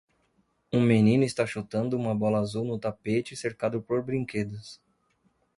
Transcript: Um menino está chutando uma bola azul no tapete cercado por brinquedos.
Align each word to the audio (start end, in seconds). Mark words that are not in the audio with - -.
Um 0.73 0.81
menino 0.83 1.23
está 1.23 1.45
chutando 1.45 1.95
uma 1.95 2.15
bola 2.15 2.39
azul 2.39 2.65
no 2.65 2.79
tapete 2.79 3.35
cercado 3.35 3.83
por 3.83 4.01
brinquedos. 4.03 4.81